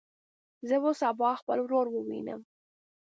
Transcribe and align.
زه 0.67 0.75
به 0.83 0.91
سبا 1.01 1.29
خپل 1.41 1.57
ورور 1.61 1.87
ووینم. 1.91 2.41